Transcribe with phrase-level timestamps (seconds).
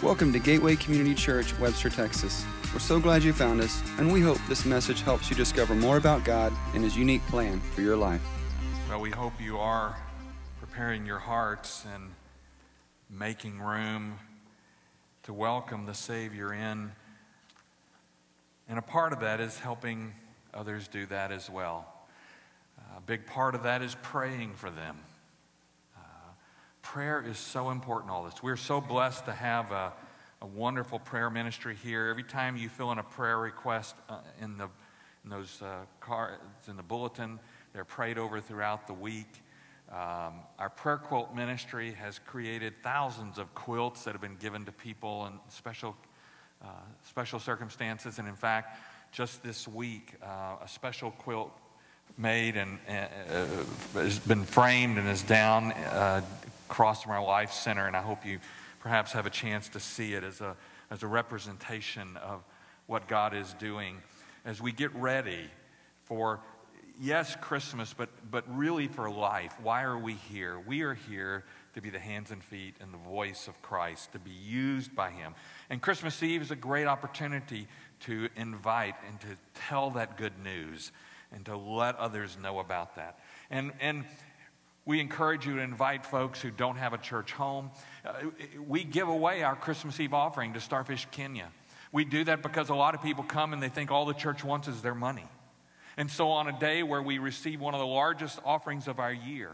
[0.00, 2.44] Welcome to Gateway Community Church, Webster, Texas.
[2.72, 5.96] We're so glad you found us, and we hope this message helps you discover more
[5.96, 8.22] about God and His unique plan for your life.
[8.88, 9.96] Well, we hope you are
[10.60, 12.12] preparing your hearts and
[13.10, 14.20] making room
[15.24, 16.92] to welcome the Savior in.
[18.68, 20.12] And a part of that is helping
[20.54, 21.92] others do that as well.
[22.96, 24.96] A big part of that is praying for them.
[26.92, 28.42] Prayer is so important, all this.
[28.42, 29.92] We're so blessed to have a,
[30.40, 32.08] a, wonderful prayer ministry here.
[32.08, 34.70] Every time you fill in a prayer request uh, in, the,
[35.22, 37.40] in those uh, cards in the bulletin,
[37.74, 39.28] they're prayed over throughout the week.
[39.90, 44.72] Um, our prayer quilt ministry has created thousands of quilts that have been given to
[44.72, 45.94] people in special,
[46.62, 46.68] uh,
[47.06, 48.18] special circumstances.
[48.18, 48.78] And in fact,
[49.12, 51.52] just this week, uh, a special quilt
[52.16, 53.46] made and uh,
[53.94, 56.22] has been framed and is down uh,
[56.68, 57.86] across from our Life Center.
[57.86, 58.38] And I hope you
[58.80, 60.56] perhaps have a chance to see it as a,
[60.90, 62.42] as a representation of
[62.86, 63.98] what God is doing
[64.44, 65.50] as we get ready
[66.04, 66.40] for
[67.00, 69.52] yes, Christmas, but, but really for life.
[69.62, 70.58] Why are we here?
[70.66, 74.18] We are here to be the hands and feet and the voice of Christ, to
[74.18, 75.34] be used by Him.
[75.70, 77.68] And Christmas Eve is a great opportunity
[78.00, 80.92] to invite and to tell that good news
[81.32, 83.18] and to let others know about that.
[83.50, 84.04] And, and
[84.84, 87.70] we encourage you to invite folks who don't have a church home.
[88.06, 88.12] Uh,
[88.66, 91.48] we give away our Christmas Eve offering to Starfish Kenya.
[91.92, 94.42] We do that because a lot of people come and they think all the church
[94.44, 95.26] wants is their money.
[95.98, 99.12] And so, on a day where we receive one of the largest offerings of our
[99.12, 99.50] year,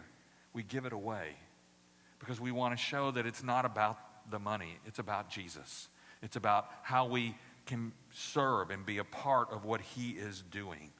[0.52, 1.30] we give it away
[2.18, 3.98] because we want to show that it's not about
[4.30, 5.88] the money, it's about Jesus.
[6.22, 7.34] It's about how we
[7.66, 10.90] can serve and be a part of what He is doing.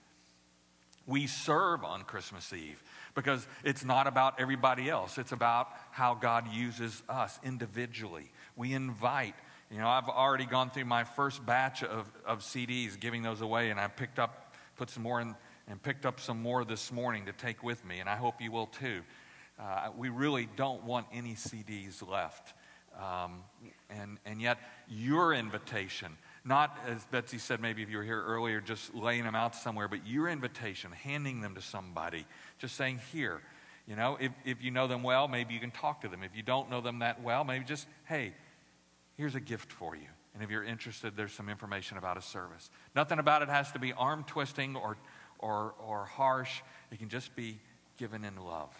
[1.07, 2.83] We serve on Christmas Eve
[3.15, 5.19] because it's not about everybody else.
[5.19, 8.31] It's about how God uses us individually.
[8.57, 9.35] We invite.
[9.71, 13.71] You know, I've already gone through my first batch of, of CDs, giving those away,
[13.71, 15.35] and I picked up, put some more in,
[15.69, 18.53] and picked up some more this morning to take with me, and I hope you
[18.53, 19.03] will too.
[19.59, 22.55] Uh, we really don't want any CDs left.
[22.98, 23.43] Um,
[23.91, 28.61] and, and yet, your invitation not, as Betsy said, maybe if you were here earlier,
[28.61, 32.27] just laying them out somewhere, but your invitation, handing them to somebody,
[32.59, 33.41] just saying, here.
[33.87, 36.23] You know, if, if you know them well, maybe you can talk to them.
[36.23, 38.35] If you don't know them that well, maybe just, hey,
[39.17, 40.07] here's a gift for you.
[40.35, 42.71] And if you're interested, there's some information about a service.
[42.95, 44.97] Nothing about it has to be arm twisting or,
[45.39, 46.61] or, or harsh.
[46.91, 47.59] It can just be
[47.99, 48.75] given in love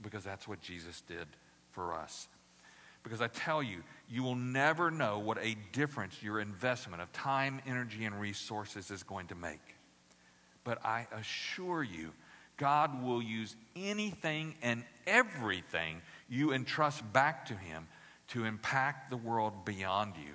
[0.00, 1.26] because that's what Jesus did
[1.72, 2.28] for us.
[3.06, 7.60] Because I tell you, you will never know what a difference your investment of time,
[7.64, 9.60] energy, and resources is going to make.
[10.64, 12.10] But I assure you,
[12.56, 17.86] God will use anything and everything you entrust back to Him
[18.30, 20.34] to impact the world beyond you.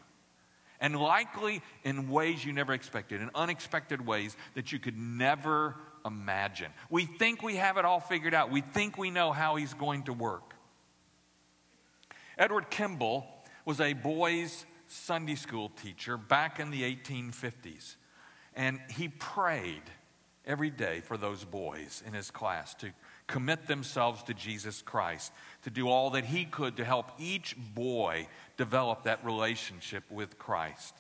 [0.80, 6.72] And likely in ways you never expected, in unexpected ways that you could never imagine.
[6.90, 10.04] We think we have it all figured out, we think we know how He's going
[10.04, 10.51] to work.
[12.42, 13.24] Edward Kimball
[13.66, 17.98] was a boys' Sunday school teacher back in the 1850s.
[18.56, 19.84] And he prayed
[20.44, 22.90] every day for those boys in his class to
[23.28, 25.32] commit themselves to Jesus Christ,
[25.66, 30.96] to do all that he could to help each boy develop that relationship with Christ.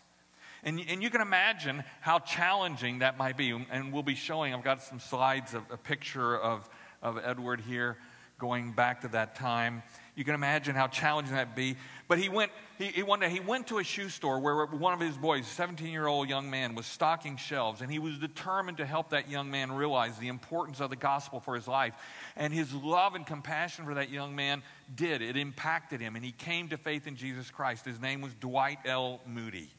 [0.64, 3.50] And, and you can imagine how challenging that might be.
[3.50, 6.70] And we'll be showing, I've got some slides of a picture of,
[7.02, 7.98] of Edward here
[8.42, 9.84] going back to that time.
[10.16, 11.78] You can imagine how challenging that'd be.
[12.08, 14.94] But he went, he, he, one day, he went to a shoe store where one
[14.94, 17.82] of his boys, a 17 year old young man, was stocking shelves.
[17.82, 21.40] And he was determined to help that young man realize the importance of the gospel
[21.40, 21.94] for his life.
[22.36, 24.64] And his love and compassion for that young man
[24.94, 25.22] did.
[25.22, 26.16] It impacted him.
[26.16, 27.86] And he came to faith in Jesus Christ.
[27.86, 29.22] His name was Dwight L.
[29.28, 29.70] Moody.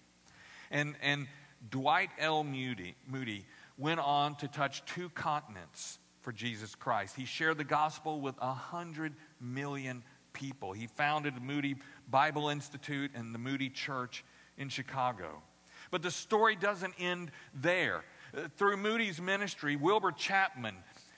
[0.70, 1.26] And, and
[1.68, 2.44] Dwight L.
[2.44, 3.44] Moody, Moody
[3.76, 7.16] went on to touch two continents for Jesus Christ.
[7.16, 10.02] He shared the gospel with a hundred million
[10.32, 10.72] people.
[10.72, 11.76] He founded the Moody
[12.10, 14.24] Bible Institute and the Moody Church
[14.56, 15.42] in Chicago.
[15.90, 18.04] But the story doesn't end there.
[18.34, 20.76] Uh, through Moody's ministry, Wilbur Chapman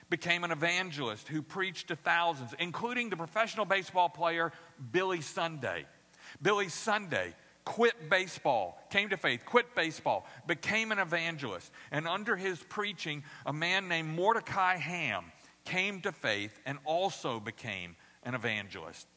[0.09, 4.51] became an evangelist who preached to thousands, including the professional baseball player
[4.91, 5.85] Billy Sunday.
[6.41, 7.33] Billy Sunday
[7.65, 11.71] quit baseball, came to faith, quit baseball, became an evangelist.
[11.91, 15.25] And under his preaching, a man named Mordecai Ham
[15.65, 19.07] came to faith and also became an evangelist.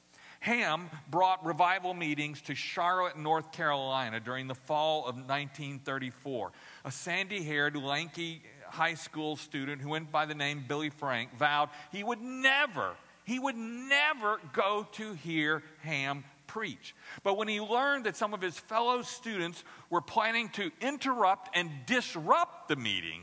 [0.41, 6.53] Ham brought revival meetings to Charlotte, North Carolina during the fall of 1934.
[6.85, 11.71] A sandy haired, lanky high school student who went by the name Billy Frank vowed
[11.91, 12.95] he would never,
[13.25, 16.97] he would never go to hear Ham preach.
[17.23, 21.71] But when he learned that some of his fellow students were planning to interrupt and
[21.87, 23.23] disrupt the meeting,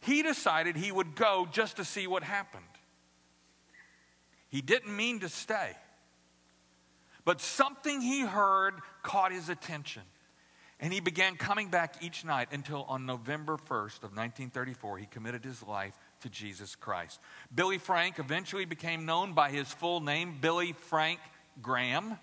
[0.00, 2.62] he decided he would go just to see what happened.
[4.48, 5.72] He didn't mean to stay,
[7.24, 10.02] but something he heard caught his attention.
[10.80, 15.44] And he began coming back each night until on November 1st of 1934, he committed
[15.44, 17.20] his life to Jesus Christ.
[17.54, 21.20] Billy Frank eventually became known by his full name, Billy Frank
[21.62, 22.18] Graham,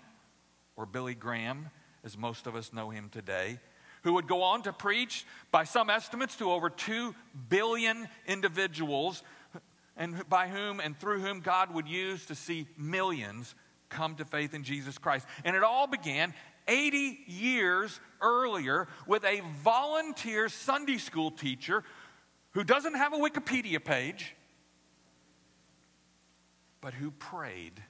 [0.76, 1.70] or Billy Graham,
[2.04, 3.58] as most of us know him today,
[4.02, 7.14] who would go on to preach, by some estimates, to over 2
[7.48, 9.22] billion individuals,
[9.96, 13.54] and by whom and through whom God would use to see millions
[13.88, 15.26] come to faith in Jesus Christ.
[15.44, 16.34] And it all began
[16.66, 21.84] 80 years earlier with a volunteer Sunday school teacher
[22.52, 24.34] who doesn't have a Wikipedia page,
[26.80, 27.82] but who prayed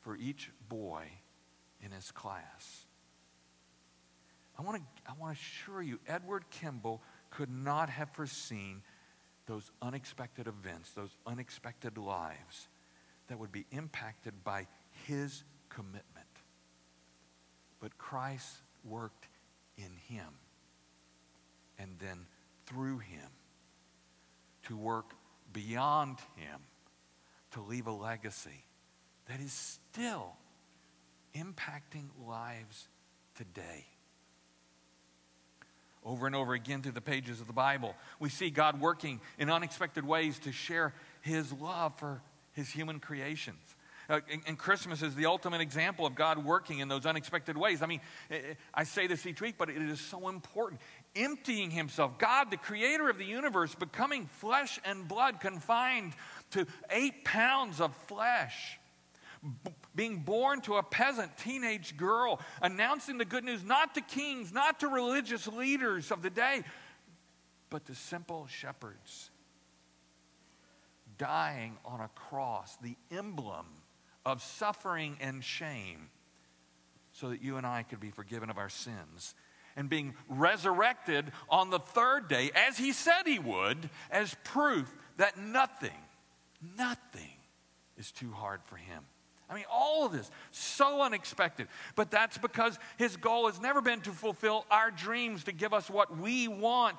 [0.00, 1.04] for each boy
[1.86, 2.86] in his class.
[4.58, 7.00] I want to I want to assure you, Edward Kimball
[7.30, 8.82] could not have foreseen
[9.46, 12.68] those unexpected events, those unexpected lives
[13.28, 14.66] that would be impacted by
[15.06, 16.04] his commitment.
[17.80, 19.28] But Christ worked
[19.78, 20.26] in him
[21.78, 22.26] and then
[22.66, 23.28] through him
[24.64, 25.12] to work
[25.52, 26.60] beyond him
[27.52, 28.64] to leave a legacy
[29.28, 30.36] that is still
[31.36, 32.88] impacting lives
[33.36, 33.86] today.
[36.04, 39.50] Over and over again through the pages of the Bible, we see God working in
[39.50, 42.22] unexpected ways to share his love for
[42.52, 43.58] his human creations.
[44.08, 47.82] Uh, and, and, Christmas is the ultimate example of God working in those unexpected ways.
[47.82, 48.00] I mean,
[48.72, 50.80] I say this each week, but it is so important.
[51.16, 56.12] Emptying himself, God, the creator of the universe, becoming flesh and blood, confined
[56.52, 58.78] to eight pounds of flesh,
[59.42, 64.52] B- being born to a peasant teenage girl, announcing the good news not to kings,
[64.52, 66.62] not to religious leaders of the day,
[67.70, 69.30] but to simple shepherds.
[71.18, 73.66] Dying on a cross, the emblem
[74.26, 76.10] of suffering and shame
[77.12, 79.34] so that you and I could be forgiven of our sins.
[79.76, 85.38] And being resurrected on the third day, as he said he would, as proof that
[85.38, 85.98] nothing,
[86.76, 87.30] nothing
[87.96, 89.04] is too hard for him.
[89.48, 91.68] I mean, all of this, so unexpected.
[91.94, 95.88] But that's because his goal has never been to fulfill our dreams, to give us
[95.88, 96.96] what we want,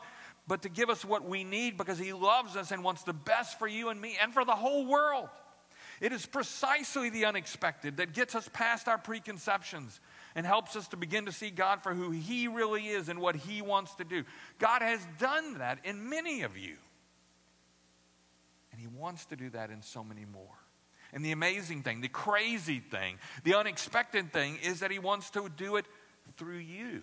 [0.47, 3.59] but to give us what we need because he loves us and wants the best
[3.59, 5.27] for you and me and for the whole world.
[5.99, 9.99] It is precisely the unexpected that gets us past our preconceptions
[10.35, 13.35] and helps us to begin to see God for who He really is and what
[13.35, 14.23] He wants to do.
[14.59, 16.75] God has done that in many of you.
[18.71, 20.55] And He wants to do that in so many more.
[21.13, 25.49] And the amazing thing, the crazy thing, the unexpected thing is that He wants to
[25.55, 25.85] do it
[26.37, 27.01] through you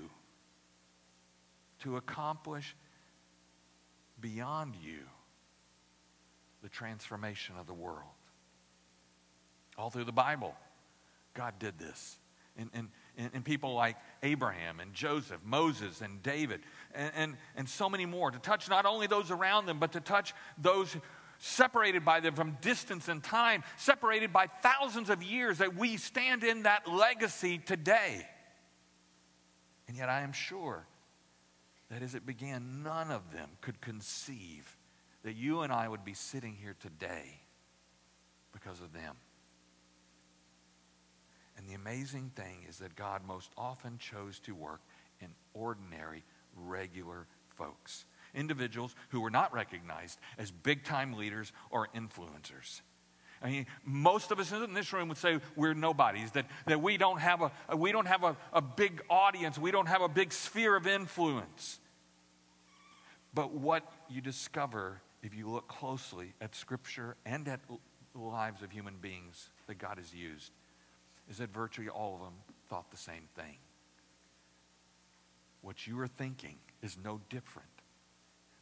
[1.81, 2.75] to accomplish
[4.21, 5.01] beyond you
[6.63, 7.99] the transformation of the world.
[9.77, 10.55] All through the Bible,
[11.35, 12.19] God did this.
[12.57, 12.89] And, and,
[13.35, 16.61] and people like Abraham and Joseph, Moses and David,
[16.95, 20.01] and, and, and so many more, to touch not only those around them, but to
[20.01, 20.97] touch those
[21.45, 26.43] separated by them from distance and time, separated by thousands of years, that we stand
[26.43, 28.27] in that legacy today.
[29.87, 30.87] And yet, I am sure
[31.91, 34.75] that as it began, none of them could conceive
[35.23, 37.41] that you and I would be sitting here today
[38.55, 39.15] because of them.
[41.59, 44.81] And the amazing thing is that God most often chose to work
[45.21, 46.25] in ordinary,
[46.57, 48.07] regular folks.
[48.35, 52.81] Individuals who were not recognized as big time leaders or influencers.
[53.43, 56.97] I mean, most of us in this room would say we're nobodies, that, that we
[56.97, 60.33] don't have, a, we don't have a, a big audience, we don't have a big
[60.33, 61.79] sphere of influence.
[63.35, 68.71] But what you discover if you look closely at Scripture and at the lives of
[68.71, 70.53] human beings that God has used
[71.29, 72.35] is that virtually all of them
[72.69, 73.57] thought the same thing.
[75.63, 77.69] What you are thinking is no different.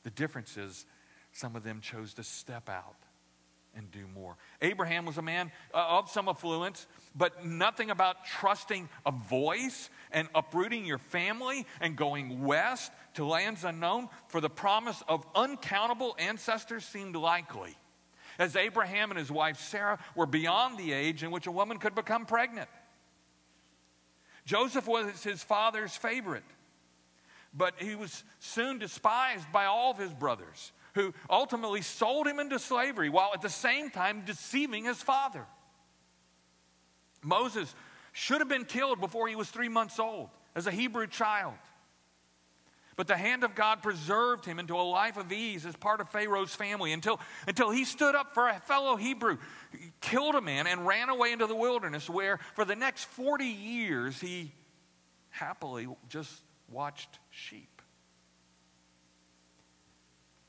[0.02, 0.86] The difference is
[1.32, 2.96] some of them chose to step out
[3.74, 4.36] and do more.
[4.60, 10.28] Abraham was a man uh, of some affluence, but nothing about trusting a voice and
[10.34, 16.84] uprooting your family and going west to lands unknown for the promise of uncountable ancestors
[16.84, 17.76] seemed likely
[18.38, 21.94] as Abraham and his wife Sarah were beyond the age in which a woman could
[21.94, 22.68] become pregnant.
[24.44, 26.42] Joseph was his father's favorite,
[27.54, 32.58] but he was soon despised by all of his brothers, who ultimately sold him into
[32.58, 35.44] slavery while at the same time deceiving his father.
[37.22, 37.74] Moses
[38.12, 41.54] should have been killed before he was three months old as a Hebrew child.
[42.94, 46.10] But the hand of God preserved him into a life of ease as part of
[46.10, 49.38] Pharaoh's family until, until he stood up for a fellow Hebrew,
[50.02, 54.20] killed a man, and ran away into the wilderness, where for the next 40 years
[54.20, 54.52] he
[55.30, 56.32] happily just
[56.72, 57.82] watched sheep.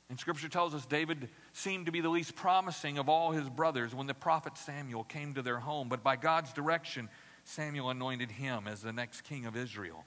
[0.09, 3.95] And scripture tells us David seemed to be the least promising of all his brothers
[3.95, 5.89] when the prophet Samuel came to their home.
[5.89, 7.09] But by God's direction,
[7.45, 10.05] Samuel anointed him as the next king of Israel.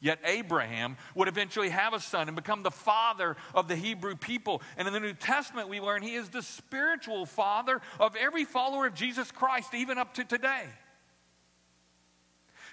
[0.00, 4.62] Yet Abraham would eventually have a son and become the father of the Hebrew people.
[4.76, 8.86] And in the New Testament, we learn he is the spiritual father of every follower
[8.86, 10.64] of Jesus Christ, even up to today.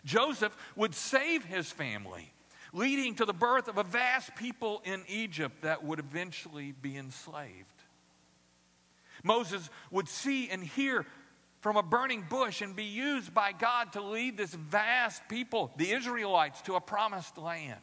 [0.06, 2.32] Joseph would save his family,
[2.72, 7.66] leading to the birth of a vast people in Egypt that would eventually be enslaved.
[9.24, 11.06] Moses would see and hear
[11.62, 15.92] from a burning bush and be used by God to lead this vast people, the
[15.92, 17.82] Israelites, to a promised land.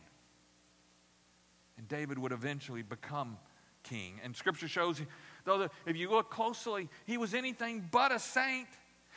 [1.77, 3.39] And David would eventually become
[3.83, 4.21] king.
[4.23, 5.03] And scripture shows,
[5.45, 8.69] though, that if you look closely, he was anything but a saint.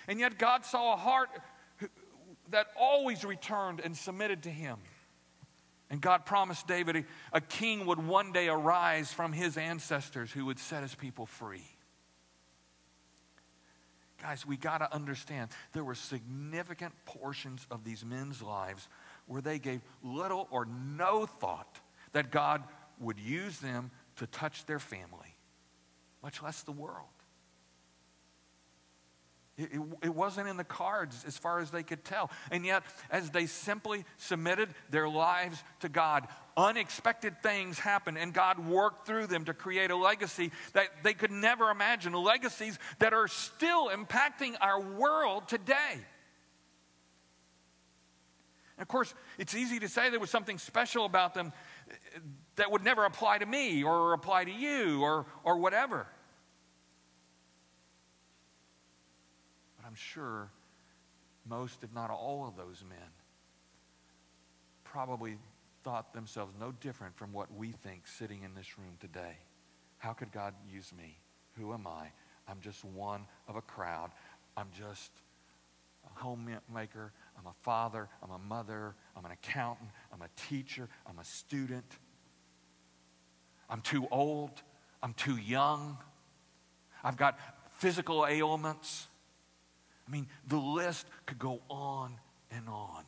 [0.08, 1.30] And yet God saw a heart
[2.52, 4.78] that always returned and submitted to him.
[5.90, 10.60] And God promised David a, king would one day arise from his ancestors who would
[10.60, 11.66] set his people free.
[14.22, 18.88] Guys, we got to understand there were significant portions of these men's lives
[19.28, 21.80] where they gave little or no thought
[22.14, 22.64] that God
[23.00, 25.36] would use them to touch their family,
[26.24, 27.15] much less the world.
[29.58, 32.30] It, it, wasn't in the cards as far as they could tell.
[32.52, 38.60] And yet, as they simply submitted their lives to God, unexpected things happened, and God
[38.68, 43.30] worked through them to create a legacy that they could never imagine, legacies that are
[43.30, 45.94] still impacting our world today.
[48.78, 51.54] And of course, it's easy to say there was something special about them
[52.58, 56.08] that would never apply to me or apply to you or, or whatever.
[59.96, 60.50] I'm sure
[61.48, 62.98] most, if not all, of those men
[64.84, 65.38] probably
[65.86, 69.38] thought themselves no different from what we think sitting in this room today.
[70.00, 71.18] How could God use me?
[71.54, 72.12] Who am I?
[72.46, 74.12] I'm just one of a crowd.
[74.58, 75.12] I'm just
[76.06, 77.14] a homemaker.
[77.40, 78.10] I'm a father.
[78.22, 78.96] I'm a mother.
[79.16, 79.92] I'm an accountant.
[80.12, 80.90] I'm a teacher.
[81.08, 81.90] I'm a student.
[83.70, 84.62] I'm too old.
[85.02, 85.98] I'm too young.
[87.02, 87.40] I've got
[87.78, 89.08] physical ailments.
[90.08, 92.14] I mean, the list could go on
[92.52, 93.04] and on.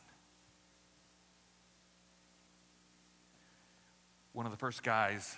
[4.32, 5.36] One of the first guys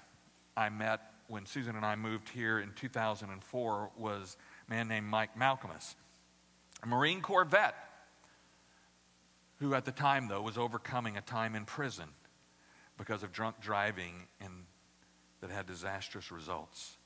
[0.57, 4.37] I met when Susan and I moved here in 2004 was
[4.67, 5.95] a man named Mike Malcolmus,
[6.83, 7.75] a Marine Corps vet
[9.61, 12.09] who at the time, though, was overcoming a time in prison
[12.97, 14.51] because of drunk driving and
[15.41, 16.97] that had disastrous results.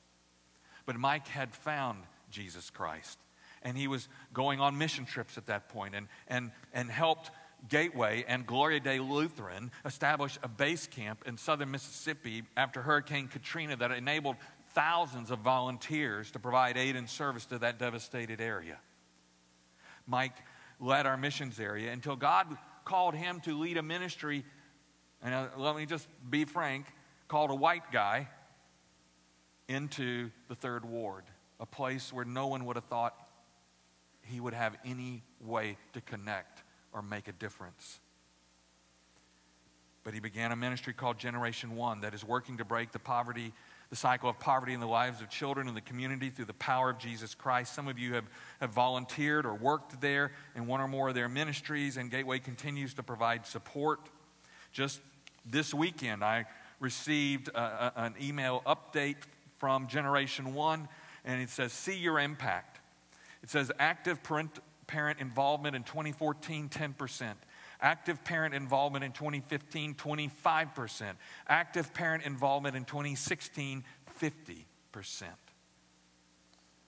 [0.86, 3.18] But Mike had found Jesus Christ
[3.64, 7.30] and he was going on mission trips at that point and, and, and helped
[7.68, 13.76] Gateway and Gloria Dei Lutheran establish a base camp in southern Mississippi after Hurricane Katrina
[13.76, 14.36] that enabled
[14.74, 18.78] thousands of volunteers to provide aid and service to that devastated area.
[20.06, 20.36] Mike
[20.78, 22.46] led our missions area until God
[22.84, 24.44] called him to lead a ministry,
[25.22, 26.86] and uh, let me just be frank,
[27.28, 28.28] called a white guy
[29.68, 31.24] into the third ward,
[31.60, 33.14] a place where no one would have thought
[34.26, 36.62] he would have any way to connect
[36.92, 38.00] or make a difference.
[40.04, 43.52] But he began a ministry called Generation One that is working to break the poverty,
[43.88, 46.90] the cycle of poverty in the lives of children in the community through the power
[46.90, 47.74] of Jesus Christ.
[47.74, 48.24] Some of you have,
[48.60, 52.92] have volunteered or worked there in one or more of their ministries, and Gateway continues
[52.94, 54.00] to provide support.
[54.72, 55.00] Just
[55.46, 56.44] this weekend, I
[56.80, 59.16] received a, a, an email update
[59.56, 60.88] from Generation One,
[61.24, 62.73] and it says, See your impact.
[63.44, 67.34] It says active parent, parent involvement in 2014, 10%.
[67.78, 71.12] Active parent involvement in 2015, 25%.
[71.46, 73.84] Active parent involvement in 2016,
[74.18, 74.64] 50%.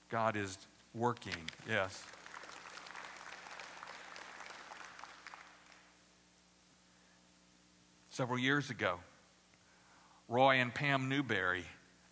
[0.08, 0.56] God is
[0.94, 1.34] working,
[1.68, 2.02] yes.
[8.08, 9.00] Several years ago,
[10.26, 11.66] Roy and Pam Newberry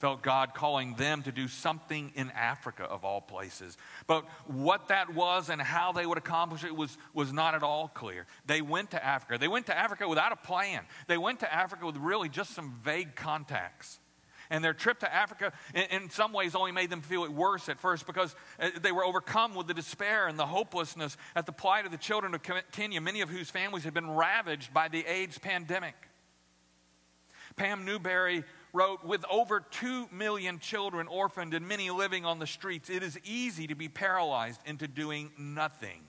[0.05, 3.79] felt God calling them to do something in Africa, of all places.
[4.07, 7.89] But what that was and how they would accomplish it was, was not at all
[7.89, 8.27] clear.
[8.45, 9.39] They went to Africa.
[9.39, 12.79] They went to Africa without a plan, they went to Africa with really just some
[12.85, 13.99] vague contacts.
[14.51, 15.55] And their trip to Africa,
[15.91, 19.07] in, some ways, only made them feel it worse at first because uh, they were
[19.07, 22.43] overcome with the despair and the hopelessness at the plight of the children of
[22.73, 25.95] Kenya, many of whose families had been ravaged by the AIDS pandemic.
[27.57, 28.45] Pam Newberry
[28.75, 33.19] wrote With over 2 million children orphaned and many living on the streets, it is
[33.25, 36.03] easy to be paralyzed into doing nothing.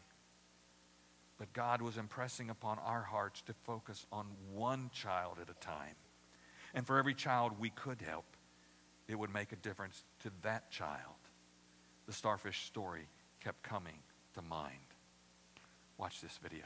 [1.37, 5.95] But God was impressing upon our hearts to focus on one child at a time.
[6.73, 8.25] And for every child we could help,
[9.07, 10.99] it would make a difference to that child.
[12.07, 13.07] The starfish story
[13.43, 13.99] kept coming
[14.33, 14.73] to mind.
[15.97, 16.65] Watch this video.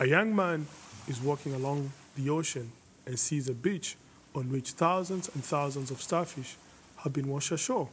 [0.00, 0.66] A young man
[1.08, 2.72] is walking along the ocean
[3.04, 3.98] and sees a beach
[4.34, 6.56] on which thousands and thousands of starfish
[6.96, 7.90] have been washed ashore.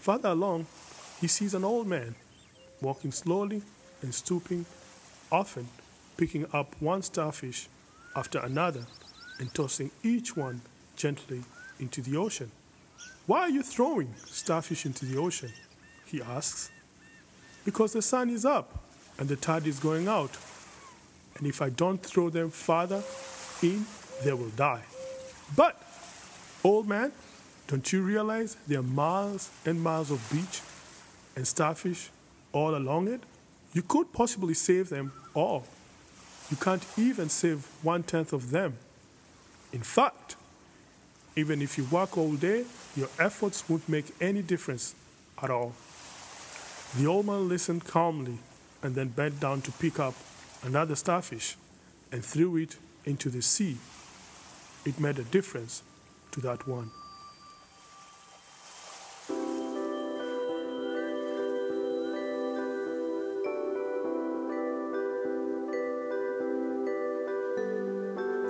[0.00, 0.66] Farther along,
[1.18, 2.14] he sees an old man
[2.82, 3.62] walking slowly
[4.02, 4.66] and stooping,
[5.32, 5.68] often
[6.18, 7.70] picking up one starfish
[8.14, 8.84] after another
[9.38, 10.60] and tossing each one
[10.96, 11.42] gently
[11.78, 12.50] into the ocean.
[13.24, 15.50] Why are you throwing starfish into the ocean?
[16.04, 16.70] He asks.
[17.64, 18.84] Because the sun is up
[19.18, 20.36] and the tide is going out,
[21.40, 23.02] and if I don't throw them farther
[23.62, 23.86] in,
[24.22, 24.82] they will die.
[25.56, 25.82] But,
[26.62, 27.12] old man,
[27.66, 30.60] don't you realize there are miles and miles of beach
[31.34, 32.10] and starfish
[32.52, 33.22] all along it?
[33.72, 35.64] You could possibly save them all.
[36.50, 38.76] You can't even save one tenth of them.
[39.72, 40.36] In fact,
[41.36, 42.64] even if you work all day,
[42.96, 44.94] your efforts won't make any difference
[45.42, 45.72] at all.
[46.98, 48.38] The old man listened calmly
[48.82, 50.14] and then bent down to pick up
[50.62, 51.56] another starfish
[52.12, 53.76] and threw it into the sea,
[54.84, 55.82] it made a difference
[56.32, 56.90] to that one.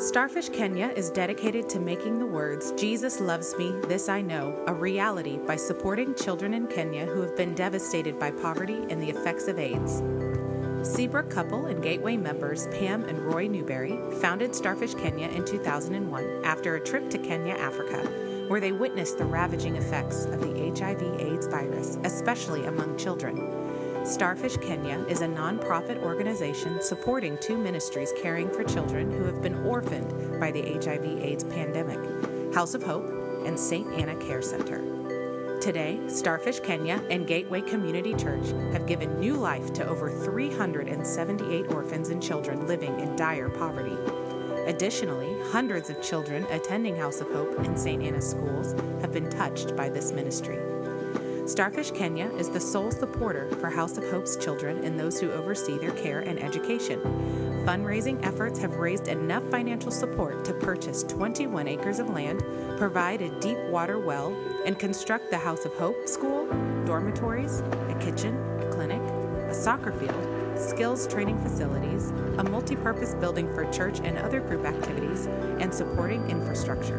[0.01, 4.73] Starfish Kenya is dedicated to making the words, Jesus loves me, this I know, a
[4.73, 9.47] reality by supporting children in Kenya who have been devastated by poverty and the effects
[9.47, 10.03] of AIDS.
[10.83, 16.77] Seabrook couple and Gateway members Pam and Roy Newberry founded Starfish Kenya in 2001 after
[16.77, 17.99] a trip to Kenya, Africa,
[18.49, 24.07] where they witnessed the ravaging effects of the HIV/AIDS virus, especially among children.
[24.07, 29.63] Starfish Kenya is a nonprofit organization supporting two ministries caring for children who have been
[29.67, 33.07] orphaned by the HIV/AIDS pandemic House of Hope
[33.45, 33.87] and St.
[33.93, 35.00] Anna Care Center.
[35.61, 42.09] Today, Starfish Kenya and Gateway Community Church have given new life to over 378 orphans
[42.09, 43.95] and children living in dire poverty.
[44.67, 48.03] Additionally, hundreds of children attending House of Hope and St.
[48.03, 50.59] Anna's schools have been touched by this ministry.
[51.47, 55.77] Starfish Kenya is the sole supporter for House of Hope's children and those who oversee
[55.77, 57.03] their care and education.
[57.65, 62.43] Fundraising efforts have raised enough financial support to purchase 21 acres of land,
[62.79, 66.47] provide a deep water well, and construct the House of Hope School,
[66.87, 69.03] dormitories, a kitchen, a clinic,
[69.51, 74.65] a soccer field, skills training facilities, a multi purpose building for church and other group
[74.65, 75.27] activities,
[75.61, 76.99] and supporting infrastructure.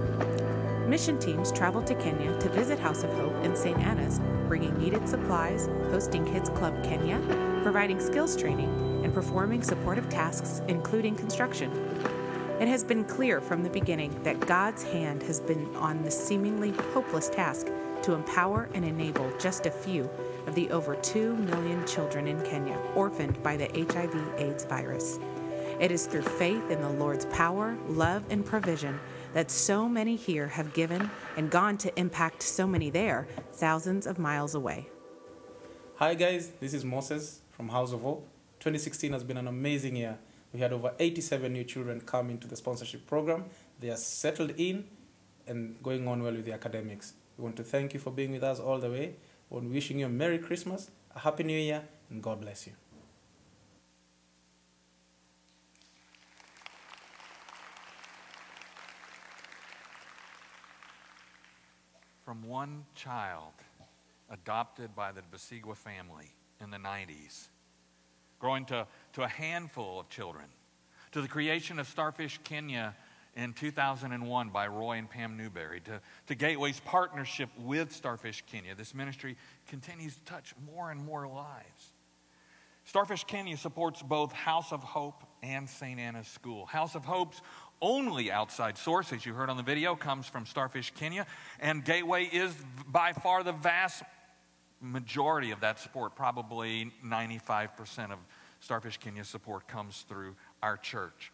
[0.88, 3.80] Mission teams travel to Kenya to visit House of Hope and St.
[3.80, 7.20] Anna's, bringing needed supplies, hosting Kids Club Kenya,
[7.64, 11.72] providing skills training, and performing supportive tasks, including construction.
[12.60, 16.72] It has been clear from the beginning that God's hand has been on the seemingly
[16.94, 17.68] hopeless task
[18.04, 20.10] to empower and enable just a few
[20.48, 25.20] of the over 2 million children in Kenya orphaned by the HIV AIDS virus.
[25.80, 29.00] It is through faith in the Lord's power, love, and provision
[29.34, 34.20] that so many here have given and gone to impact so many there, thousands of
[34.20, 34.88] miles away.
[35.96, 38.31] Hi, guys, this is Moses from House of Hope.
[38.62, 40.18] 2016 has been an amazing year
[40.54, 43.46] we had over 87 new children come into the sponsorship program.
[43.80, 44.86] They are settled in
[45.48, 47.14] and going on well with the academics.
[47.38, 49.16] We want to thank you for being with us all the way.
[49.50, 52.74] We're wishing you a Merry Christmas, a Happy New Year, and God bless you.
[62.26, 63.54] From one child
[64.30, 67.48] adopted by the Basigwa family in the 90s
[68.42, 70.46] growing to, to a handful of children,
[71.12, 72.96] to the creation of Starfish Kenya
[73.36, 78.76] in 2001 by Roy and Pam Newberry, to, to Gateway's partnership with Starfish Kenya.
[78.76, 81.94] This ministry continues to touch more and more lives.
[82.84, 86.00] Starfish Kenya supports both House of Hope and St.
[86.00, 86.66] Anna's School.
[86.66, 87.42] House of Hope's
[87.80, 91.26] only outside source, as you heard on the video, comes from Starfish Kenya.
[91.60, 92.54] And Gateway is
[92.88, 94.04] by far the vast
[94.82, 98.20] majority of that support, probably 95% of
[98.60, 101.32] Starfish Kenya support comes through our church.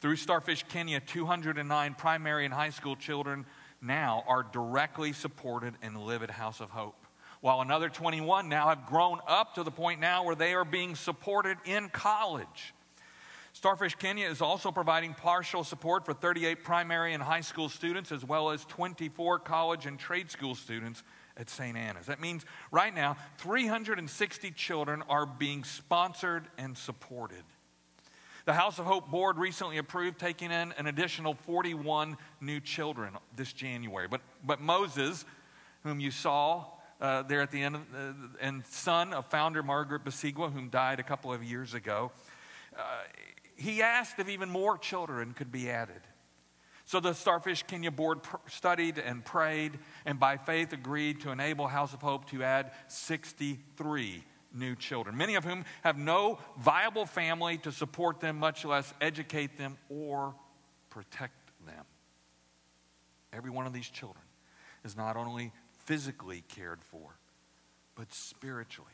[0.00, 3.46] Through Starfish Kenya, 209 primary and high school children
[3.82, 7.06] now are directly supported and live at House of Hope,
[7.40, 10.94] while another 21 now have grown up to the point now where they are being
[10.94, 12.74] supported in college.
[13.52, 18.24] Starfish Kenya is also providing partial support for 38 primary and high school students, as
[18.24, 21.02] well as 24 college and trade school students
[21.38, 21.76] at St.
[21.76, 22.06] Anna's.
[22.06, 27.44] That means right now, 360 children are being sponsored and supported.
[28.44, 33.52] The House of Hope board recently approved taking in an additional 41 new children this
[33.52, 34.08] January.
[34.08, 35.24] But, but Moses,
[35.82, 36.64] whom you saw
[37.00, 40.98] uh, there at the end, of, uh, and son of founder Margaret Basigwa, whom died
[40.98, 42.10] a couple of years ago,
[42.76, 42.80] uh,
[43.54, 46.00] he asked if even more children could be added.
[46.88, 51.66] So the Starfish Kenya board pr- studied and prayed, and by faith agreed to enable
[51.66, 54.24] House of Hope to add 63
[54.54, 59.58] new children, many of whom have no viable family to support them, much less educate
[59.58, 60.34] them or
[60.88, 61.34] protect
[61.66, 61.84] them.
[63.34, 64.24] Every one of these children
[64.82, 65.52] is not only
[65.84, 67.18] physically cared for,
[67.96, 68.88] but spiritually.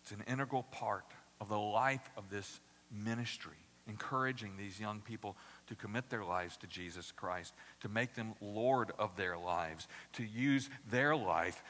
[0.00, 1.04] It's an integral part
[1.42, 6.66] of the life of this ministry, encouraging these young people to commit their lives to
[6.66, 11.62] Jesus Christ, to make them Lord of their lives, to use their life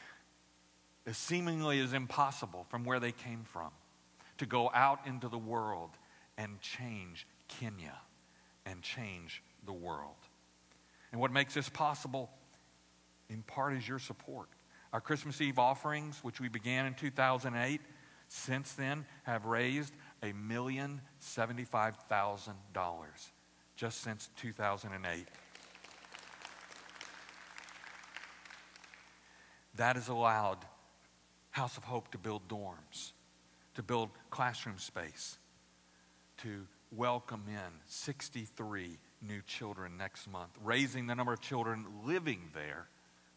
[1.07, 3.71] as seemingly as impossible from where they came from,
[4.39, 5.91] to go out into the world
[6.37, 7.97] and change Kenya
[8.67, 10.17] and change the world.
[11.13, 12.31] And what makes this possible,
[13.29, 14.49] in part, is your support.
[14.93, 17.81] Our Christmas Eve offerings, which we began in 2008,
[18.29, 23.31] since then have raised a million seventy-five thousand dollars
[23.77, 25.27] just since 2008.
[29.77, 30.59] That has allowed
[31.51, 33.13] House of Hope to build dorms,
[33.75, 35.39] to build classroom space,
[36.39, 42.87] to welcome in 63 new children next month, raising the number of children living there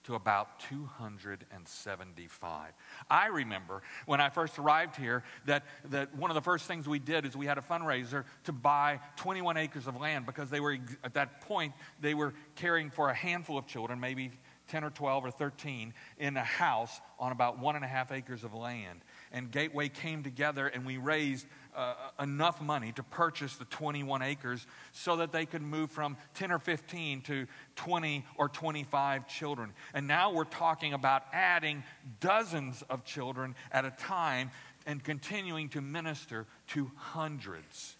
[0.08, 2.74] to about 275.
[3.10, 7.00] I remember when I first arrived here that, that one of the first things we
[7.00, 10.78] did is we had a fundraiser to buy 21 acres of land because they were,
[11.04, 14.32] at that point, they were caring for a handful of children, maybe
[14.70, 18.46] 10 or 12 or 13, in a house on about one and a half acres
[18.46, 19.02] of land.
[19.34, 21.46] And Gateway came together and we raised
[21.78, 26.52] uh, enough money to purchase the 21 acres so that they could move from 10
[26.52, 29.72] or 15 to 20 or 25 children.
[29.94, 31.84] And now we're talking about adding
[32.20, 34.50] dozens of children at a time
[34.88, 37.96] and continuing to minister to hundreds.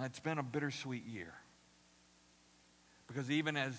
[0.00, 1.34] It's been a bittersweet year.
[3.08, 3.74] Because even as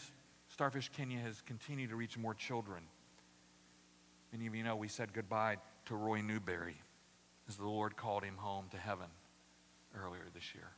[0.50, 2.84] Starfish Kenya has continued to reach more children,
[4.32, 6.78] many of you know we said goodbye to Roy Newberry
[7.48, 9.08] as the Lord called him home to heaven
[9.95, 10.71] earlier this year.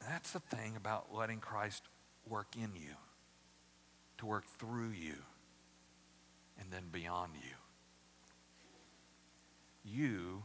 [0.00, 1.84] That's the thing about letting Christ
[2.28, 2.94] work in you,
[4.18, 5.14] to work through you,
[6.58, 7.54] and then beyond you.
[9.84, 10.42] You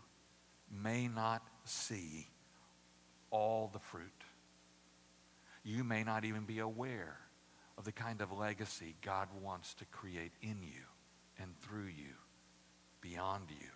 [0.71, 2.27] may not see
[3.31, 4.03] all the fruit.
[5.63, 7.17] You may not even be aware
[7.77, 10.83] of the kind of legacy God wants to create in you
[11.41, 12.13] and through you,
[13.01, 13.69] beyond you.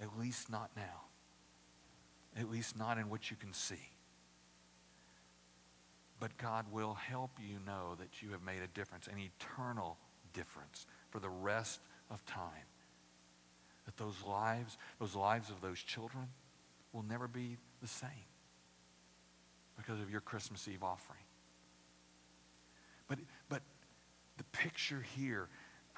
[0.00, 1.02] At least not now.
[2.36, 3.90] At least not in what you can see.
[6.18, 9.96] But God will help you know that you have made a difference, an eternal
[10.32, 12.66] difference for the rest of time.
[13.86, 16.28] That those lives, those lives of those children,
[16.92, 18.08] will never be the same
[19.76, 21.24] because of your Christmas Eve offering.
[23.08, 23.62] But, but
[24.38, 25.48] the picture here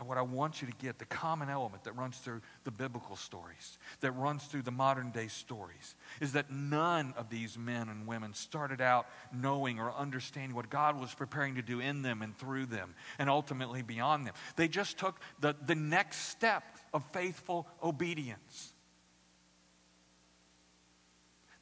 [0.02, 3.78] what I want you to get, the common element that runs through the biblical stories,
[4.00, 8.34] that runs through the modern day stories, is that none of these men and women
[8.34, 12.66] started out knowing or understanding what God was preparing to do in them and through
[12.66, 14.34] them and ultimately beyond them.
[14.56, 18.72] They just took the, the next step of faithful obedience.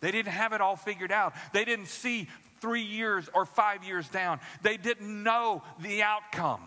[0.00, 1.34] They didn't have it all figured out.
[1.52, 2.28] They didn't see
[2.62, 4.40] three years or five years down.
[4.62, 6.62] They didn't know the outcome.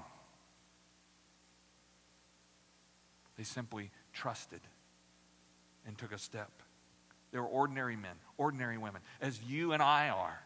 [3.38, 4.62] They simply trusted
[5.86, 6.52] and took a step.
[7.32, 10.40] They were ordinary men, ordinary women, as you and I are,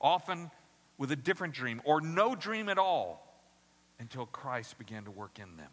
[0.00, 0.50] often
[0.98, 3.22] with a different dream or no dream at all
[3.98, 5.70] until Christ began to work in them.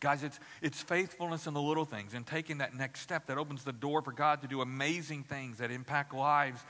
[0.00, 3.64] Guys, it's, it's faithfulness in the little things and taking that next step that opens
[3.64, 6.60] the door for God to do amazing things that impact lives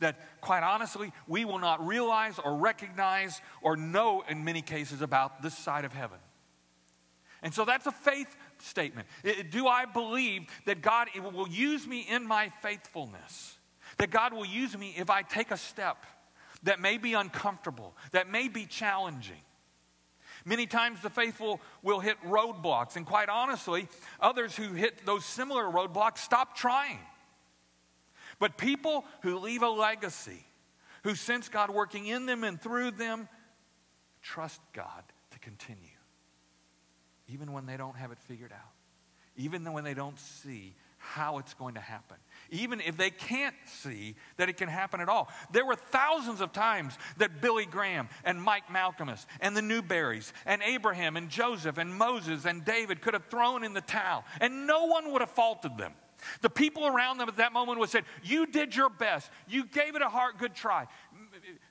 [0.00, 5.42] that, quite honestly, we will not realize or recognize or know in many cases about
[5.42, 6.18] this side of heaven.
[7.44, 9.06] And so that's a faith statement.
[9.50, 13.58] Do I believe that God will use me in my faithfulness?
[13.98, 16.04] That God will use me if I take a step
[16.62, 19.42] that may be uncomfortable, that may be challenging.
[20.46, 23.88] Many times the faithful will hit roadblocks, and quite honestly,
[24.20, 26.98] others who hit those similar roadblocks stop trying.
[28.38, 30.44] But people who leave a legacy,
[31.02, 33.28] who sense God working in them and through them,
[34.22, 35.78] trust God to continue.
[37.28, 38.72] Even when they don't have it figured out,
[39.36, 42.16] even when they don't see how it's going to happen,
[42.50, 45.28] even if they can't see that it can happen at all.
[45.52, 50.62] There were thousands of times that Billy Graham and Mike Malcolmus and the Newberries and
[50.62, 54.84] Abraham and Joseph and Moses and David could have thrown in the towel, and no
[54.84, 55.92] one would have faulted them.
[56.40, 59.30] The people around them at that moment would have said, You did your best.
[59.48, 60.86] You gave it a heart good try.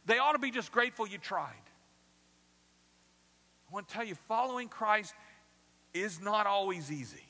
[0.06, 1.54] They ought to be just grateful you tried.
[3.70, 5.16] I want to tell you, following Christ
[5.94, 7.24] is not always easy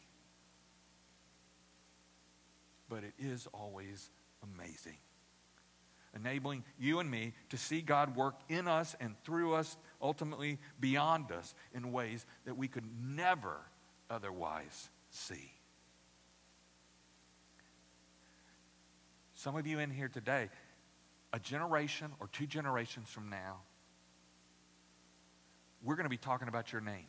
[2.94, 4.12] but it is always
[4.44, 4.98] amazing.
[6.16, 11.32] Enabling you and me to see God work in us and through us, ultimately beyond
[11.32, 13.58] us, in ways that we could never
[14.12, 15.52] otherwise see.
[19.34, 20.50] Some of you in here today,
[21.34, 23.62] a generation or two generations from now,
[25.82, 27.08] we're going to be talking about your name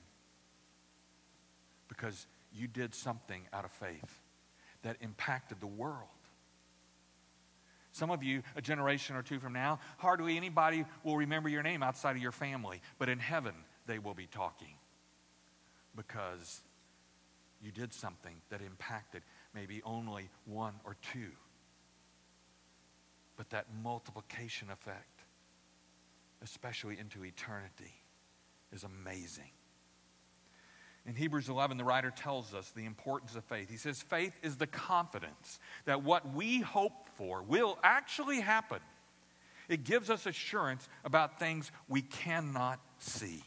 [1.97, 4.21] because you did something out of faith
[4.83, 6.09] that impacted the world.
[7.93, 11.83] Some of you, a generation or two from now, hardly anybody will remember your name
[11.83, 13.55] outside of your family, but in heaven
[13.87, 14.75] they will be talking
[15.97, 16.63] because
[17.63, 19.23] you did something that impacted
[19.55, 21.31] maybe only one or two.
[23.37, 25.23] But that multiplication effect,
[26.43, 27.95] especially into eternity,
[28.73, 29.51] is amazing.
[31.07, 33.69] In Hebrews 11, the writer tells us the importance of faith.
[33.69, 38.79] He says, Faith is the confidence that what we hope for will actually happen.
[39.69, 43.43] It gives us assurance about things we cannot see.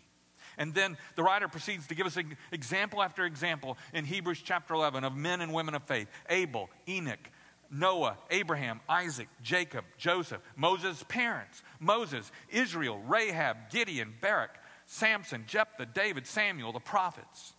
[0.60, 2.18] And then the writer proceeds to give us
[2.52, 7.30] example after example in Hebrews chapter 11 of men and women of faith Abel, Enoch,
[7.70, 14.58] Noah, Abraham, Isaac, Jacob, Joseph, Moses' parents, Moses, Israel, Rahab, Gideon, Barak,
[14.88, 17.54] Samson, Jephthah, David, Samuel, the prophets.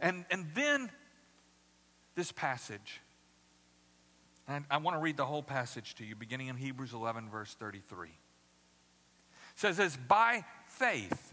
[0.00, 0.90] And, and then
[2.14, 3.00] this passage.
[4.48, 7.54] And I want to read the whole passage to you, beginning in Hebrews 11, verse
[7.58, 8.08] 33.
[8.08, 8.14] It
[9.56, 11.32] says this By faith,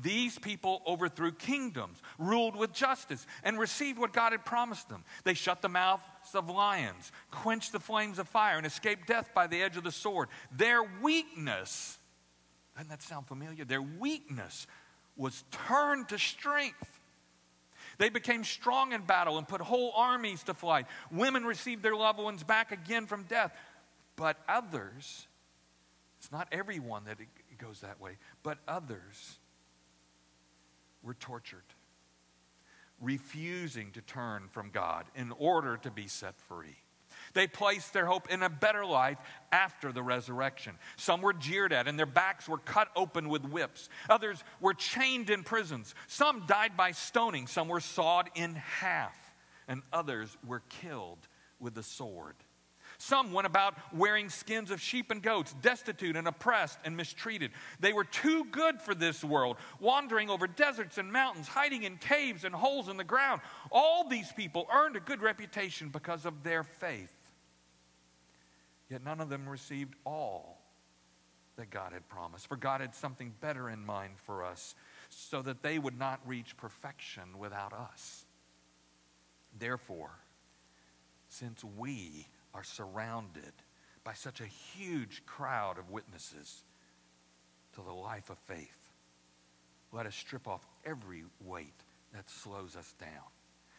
[0.00, 5.02] these people overthrew kingdoms, ruled with justice, and received what God had promised them.
[5.24, 6.02] They shut the mouths
[6.34, 9.92] of lions, quenched the flames of fire, and escaped death by the edge of the
[9.92, 10.28] sword.
[10.52, 11.98] Their weakness
[12.82, 13.64] doesn't that sound familiar?
[13.64, 14.66] Their weakness
[15.16, 17.00] was turned to strength.
[17.98, 20.86] They became strong in battle and put whole armies to flight.
[21.12, 23.52] Women received their loved ones back again from death.
[24.16, 25.26] But others,
[26.18, 29.38] it's not everyone that it goes that way, but others
[31.02, 31.62] were tortured,
[33.00, 36.76] refusing to turn from God in order to be set free.
[37.34, 39.18] They placed their hope in a better life
[39.52, 40.76] after the resurrection.
[40.96, 43.88] Some were jeered at, and their backs were cut open with whips.
[44.08, 45.94] Others were chained in prisons.
[46.06, 47.46] Some died by stoning.
[47.46, 49.16] Some were sawed in half.
[49.66, 51.26] And others were killed
[51.58, 52.36] with the sword.
[52.98, 57.50] Some went about wearing skins of sheep and goats, destitute and oppressed and mistreated.
[57.80, 62.44] They were too good for this world, wandering over deserts and mountains, hiding in caves
[62.44, 63.40] and holes in the ground.
[63.72, 67.12] All these people earned a good reputation because of their faith.
[68.88, 70.60] Yet none of them received all
[71.56, 72.46] that God had promised.
[72.46, 74.74] For God had something better in mind for us,
[75.08, 78.24] so that they would not reach perfection without us.
[79.58, 80.10] Therefore,
[81.28, 83.52] since we are surrounded
[84.02, 86.64] by such a huge crowd of witnesses
[87.74, 88.90] to the life of faith,
[89.92, 93.30] let us strip off every weight that slows us down,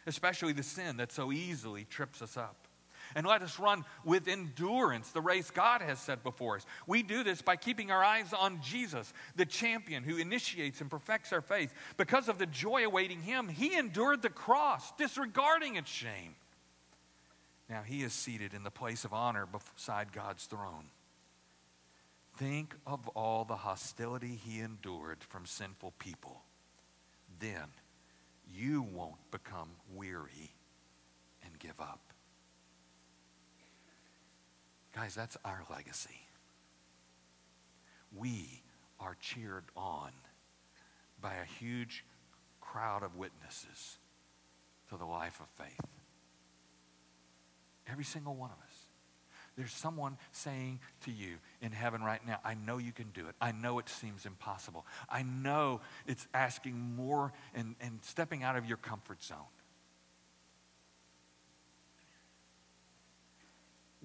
[0.06, 2.66] especially the sin that so easily trips us up
[3.14, 6.66] and let us run with endurance the race God has set before us.
[6.86, 11.32] We do this by keeping our eyes on Jesus, the champion who initiates and perfects
[11.32, 11.72] our faith.
[11.96, 16.34] Because of the joy awaiting him, he endured the cross, disregarding its shame.
[17.68, 20.86] Now he is seated in the place of honor beside God's throne.
[22.36, 26.42] Think of all the hostility he endured from sinful people.
[27.40, 27.68] Then
[28.54, 30.52] you won't become weary
[31.44, 32.00] and give up.
[34.96, 36.18] Guys, that's our legacy.
[38.16, 38.62] We
[38.98, 40.10] are cheered on
[41.20, 42.02] by a huge
[42.62, 43.98] crowd of witnesses
[44.88, 45.80] to the life of faith.
[47.86, 48.74] Every single one of us.
[49.56, 53.34] There's someone saying to you in heaven right now, I know you can do it.
[53.40, 54.86] I know it seems impossible.
[55.10, 59.38] I know it's asking more and, and stepping out of your comfort zone.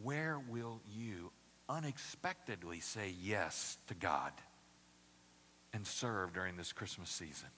[0.01, 0.70] Where will
[1.71, 4.33] unexpectedly say yes to God
[5.73, 7.49] and serve during this Christmas season?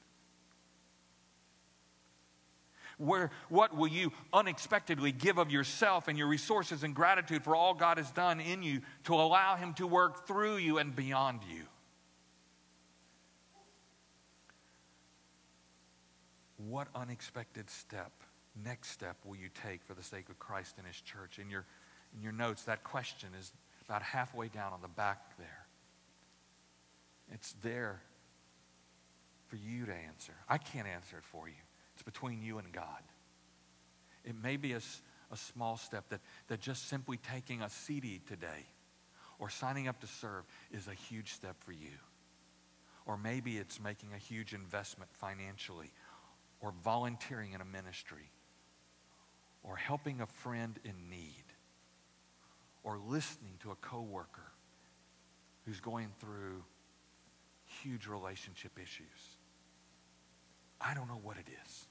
[2.99, 7.73] Where, what will you unexpectedly give of yourself and your resources and gratitude for all
[7.73, 11.63] God has done in you to allow Him to work through you and beyond you?
[16.57, 18.11] What unexpected step,
[18.63, 21.39] next step, will you take for the sake of Christ and His church?
[21.39, 21.65] In your,
[22.15, 23.51] in your notes, that question is
[23.93, 25.67] about halfway down on the back there.
[27.31, 28.01] It's there
[29.45, 30.33] for you to answer.
[30.49, 31.53] I can't answer it for you.
[31.93, 33.03] It's between you and God.
[34.25, 34.81] It may be a,
[35.31, 38.65] a small step that, that just simply taking a CD today
[39.37, 41.99] or signing up to serve is a huge step for you.
[43.05, 45.91] Or maybe it's making a huge investment financially
[46.61, 48.31] or volunteering in a ministry
[49.61, 51.42] or helping a friend in need
[52.83, 54.51] or listening to a coworker
[55.65, 56.63] who's going through
[57.81, 59.37] huge relationship issues.
[60.81, 61.85] I don't know what it is.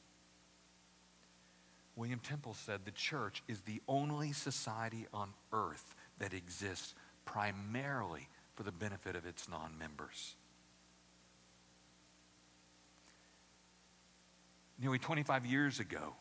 [1.96, 8.62] William Temple said the church is the only society on earth that exists primarily for
[8.62, 10.36] the benefit of its non members.
[14.78, 16.14] Nearly 25 years ago,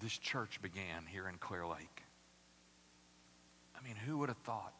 [0.00, 2.02] this church began here in Clear Lake.
[3.78, 4.72] I mean, who would have thought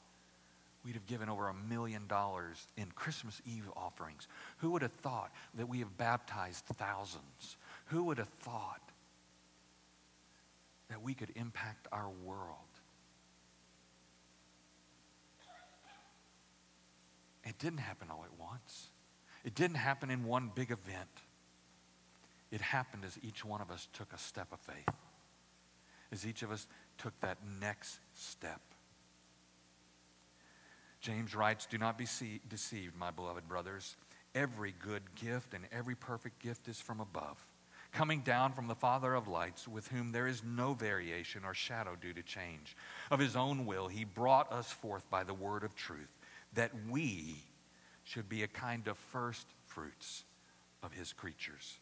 [0.86, 4.28] we'd have given over a million dollars in Christmas Eve offerings.
[4.58, 7.56] Who would have thought that we have baptized thousands?
[7.86, 8.92] Who would have thought
[10.88, 12.60] that we could impact our world?
[17.44, 18.90] It didn't happen all at once.
[19.44, 21.08] It didn't happen in one big event.
[22.52, 24.94] It happened as each one of us took a step of faith,
[26.12, 26.66] as each of us
[26.98, 28.60] took that next step.
[31.00, 32.06] James writes, Do not be
[32.48, 33.96] deceived, my beloved brothers.
[34.34, 37.38] Every good gift and every perfect gift is from above,
[37.92, 41.96] coming down from the Father of lights, with whom there is no variation or shadow
[42.00, 42.76] due to change.
[43.10, 46.18] Of his own will, he brought us forth by the word of truth,
[46.54, 47.36] that we
[48.04, 50.24] should be a kind of first fruits
[50.82, 51.78] of his creatures.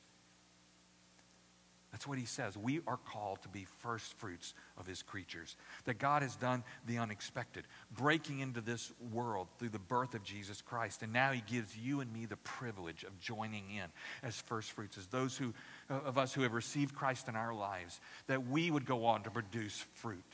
[1.95, 2.57] That's what he says.
[2.57, 5.55] We are called to be first fruits of his creatures.
[5.85, 10.61] That God has done the unexpected, breaking into this world through the birth of Jesus
[10.61, 11.05] Christ.
[11.05, 13.85] And now he gives you and me the privilege of joining in
[14.25, 15.55] as first fruits, as those who,
[15.89, 19.23] uh, of us who have received Christ in our lives, that we would go on
[19.23, 20.25] to produce fruit.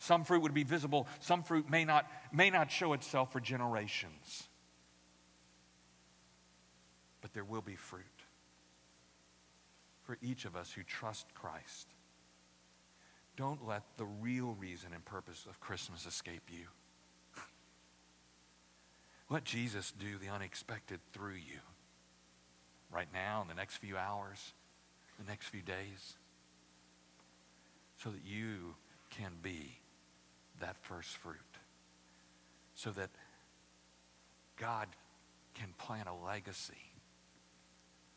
[0.00, 4.48] Some fruit would be visible, some fruit may not, may not show itself for generations.
[7.22, 8.04] But there will be fruit
[10.10, 11.86] for each of us who trust Christ.
[13.36, 16.66] Don't let the real reason and purpose of Christmas escape you.
[19.28, 21.60] Let Jesus do the unexpected through you
[22.90, 24.52] right now, in the next few hours,
[25.16, 26.16] the next few days,
[28.02, 28.74] so that you
[29.10, 29.78] can be
[30.58, 31.36] that first fruit.
[32.74, 33.10] So that
[34.56, 34.88] God
[35.54, 36.90] can plant a legacy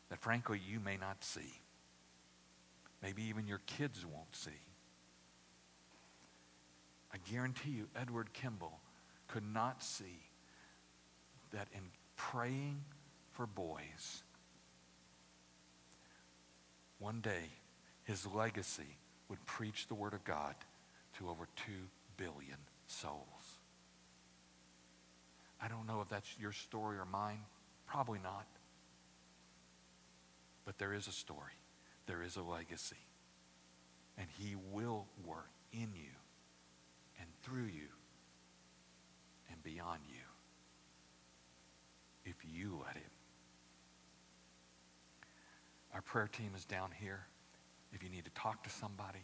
[0.09, 1.59] that, frankly, you may not see
[3.03, 4.51] maybe even your kids won't see.
[7.13, 8.79] I guarantee you, Edward Kimball
[9.27, 10.23] could not see
[11.51, 11.81] that in
[12.15, 12.81] praying
[13.33, 14.23] for boys,
[16.97, 17.51] one day
[18.05, 18.97] his legacy
[19.29, 20.55] would preach the Word of God
[21.19, 21.71] to over 2
[22.17, 23.19] billion souls.
[25.61, 27.39] I don't know if that's your story or mine.
[27.85, 28.47] Probably not.
[30.65, 31.53] But there is a story
[32.05, 32.95] there is a legacy.
[34.17, 36.11] And He will work in you
[37.19, 37.89] and through you
[39.49, 40.21] and beyond you
[42.25, 43.03] if you let Him.
[45.93, 47.25] Our prayer team is down here
[47.93, 49.23] if you need to talk to somebody.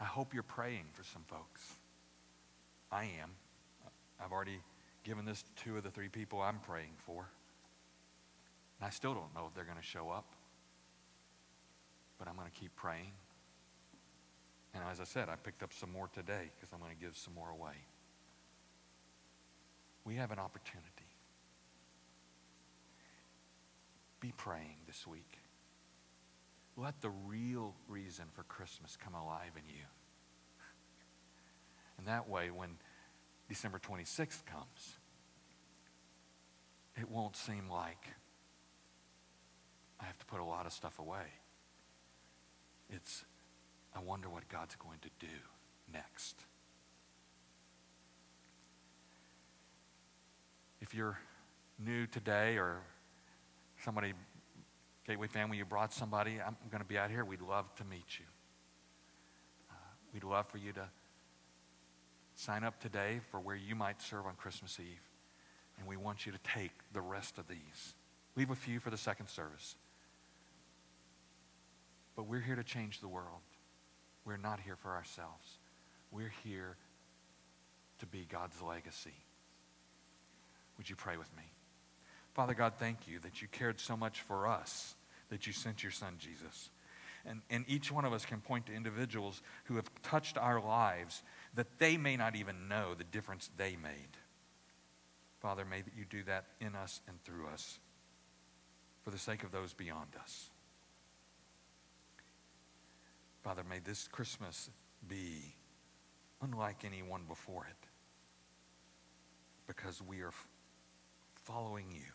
[0.00, 1.74] I hope you're praying for some folks.
[2.90, 3.30] I am.
[4.22, 4.58] I've already
[5.04, 7.28] given this to two of the three people I'm praying for.
[8.82, 10.24] And I still don't know if they're going to show up,
[12.18, 13.12] but I'm going to keep praying.
[14.74, 17.16] And as I said, I picked up some more today because I'm going to give
[17.16, 17.76] some more away.
[20.04, 20.82] We have an opportunity.
[24.18, 25.38] Be praying this week.
[26.76, 29.84] Let the real reason for Christmas come alive in you.
[31.98, 32.70] And that way, when
[33.48, 34.96] December 26th comes,
[36.96, 38.08] it won't seem like
[40.02, 41.26] I have to put a lot of stuff away.
[42.90, 43.24] It's,
[43.94, 45.32] I wonder what God's going to do
[45.92, 46.36] next.
[50.80, 51.18] If you're
[51.78, 52.80] new today or
[53.84, 54.12] somebody,
[55.04, 57.24] Gateway family, you brought somebody, I'm going to be out here.
[57.24, 58.24] We'd love to meet you.
[59.68, 59.74] Uh,
[60.14, 60.88] we'd love for you to
[62.36, 65.10] sign up today for where you might serve on Christmas Eve.
[65.78, 67.94] And we want you to take the rest of these.
[68.36, 69.74] Leave a few for the second service.
[72.16, 73.40] But we're here to change the world.
[74.24, 75.58] We're not here for ourselves.
[76.10, 76.76] We're here
[78.00, 79.14] to be God's legacy.
[80.76, 81.44] Would you pray with me?
[82.34, 84.94] Father God, thank you that you cared so much for us
[85.30, 86.70] that you sent your son Jesus.
[87.24, 91.22] And, and each one of us can point to individuals who have touched our lives
[91.54, 94.16] that they may not even know the difference they made.
[95.40, 97.78] Father, may that you do that in us and through us
[99.02, 100.50] for the sake of those beyond us.
[103.42, 104.70] Father, may this Christmas
[105.08, 105.54] be
[106.42, 107.88] unlike any one before it
[109.66, 110.32] because we are
[111.34, 112.12] following you,